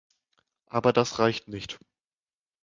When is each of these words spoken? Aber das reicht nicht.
Aber 0.65 0.93
das 0.93 1.19
reicht 1.19 1.47
nicht. 1.47 1.77